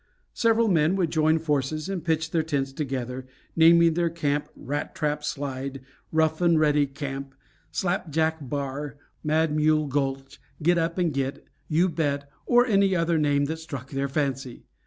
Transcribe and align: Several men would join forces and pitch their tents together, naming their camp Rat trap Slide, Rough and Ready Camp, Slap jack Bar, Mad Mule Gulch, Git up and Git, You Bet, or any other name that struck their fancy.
Several 0.33 0.67
men 0.67 0.95
would 0.95 1.11
join 1.11 1.37
forces 1.37 1.87
and 1.87 2.03
pitch 2.03 2.31
their 2.31 2.41
tents 2.41 2.73
together, 2.73 3.27
naming 3.55 3.93
their 3.93 4.09
camp 4.09 4.49
Rat 4.55 4.95
trap 4.95 5.23
Slide, 5.23 5.79
Rough 6.11 6.41
and 6.41 6.59
Ready 6.59 6.87
Camp, 6.87 7.35
Slap 7.71 8.09
jack 8.09 8.39
Bar, 8.41 8.97
Mad 9.23 9.55
Mule 9.55 9.85
Gulch, 9.85 10.39
Git 10.63 10.79
up 10.79 10.97
and 10.97 11.13
Git, 11.13 11.45
You 11.67 11.87
Bet, 11.87 12.27
or 12.47 12.65
any 12.65 12.95
other 12.95 13.19
name 13.19 13.45
that 13.45 13.57
struck 13.59 13.91
their 13.91 14.09
fancy. 14.09 14.63